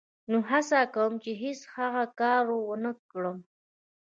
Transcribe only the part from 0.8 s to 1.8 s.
کوم چې هېڅ